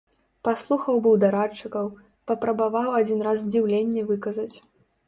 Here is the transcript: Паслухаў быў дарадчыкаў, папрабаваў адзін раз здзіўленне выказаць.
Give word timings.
Паслухаў 0.47 0.95
быў 1.07 1.17
дарадчыкаў, 1.25 1.91
папрабаваў 2.33 2.89
адзін 3.03 3.19
раз 3.29 3.37
здзіўленне 3.47 4.09
выказаць. 4.11 4.53